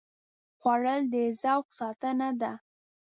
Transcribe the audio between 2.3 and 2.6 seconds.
ده